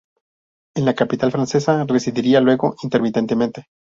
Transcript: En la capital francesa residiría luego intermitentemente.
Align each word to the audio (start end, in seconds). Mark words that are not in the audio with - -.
En 0.75 0.85
la 0.85 0.95
capital 0.95 1.31
francesa 1.31 1.83
residiría 1.85 2.41
luego 2.41 2.75
intermitentemente. 2.81 3.67